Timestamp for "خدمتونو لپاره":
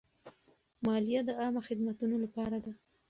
1.67-2.57